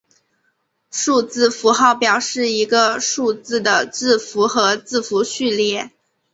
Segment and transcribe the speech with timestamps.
[0.89, 5.91] 数字符号表示一个数字的字符和字符序列。